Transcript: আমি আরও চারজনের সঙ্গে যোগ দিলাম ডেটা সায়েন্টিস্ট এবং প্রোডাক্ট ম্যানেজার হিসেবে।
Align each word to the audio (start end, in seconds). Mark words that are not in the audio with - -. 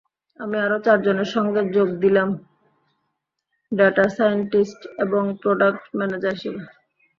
আমি 0.39 0.57
আরও 0.65 0.77
চারজনের 0.85 1.29
সঙ্গে 1.35 1.61
যোগ 1.75 1.89
দিলাম 2.03 2.29
ডেটা 3.71 4.05
সায়েন্টিস্ট 4.17 4.81
এবং 5.03 5.23
প্রোডাক্ট 5.41 5.83
ম্যানেজার 5.97 6.33
হিসেবে। 6.37 6.61